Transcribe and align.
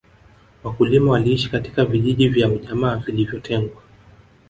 wakulima 0.63 1.11
waliishi 1.11 1.49
katika 1.49 1.85
vijiji 1.85 2.29
vya 2.29 2.49
ujamaa 2.49 2.95
vilivyotengwa 2.95 3.81